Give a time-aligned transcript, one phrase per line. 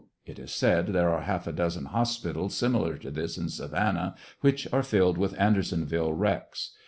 [0.25, 4.67] It is said there are h'llf a dozen hospitals similar to this in Savannah which
[4.73, 6.71] are filled with Andersonville wrecks.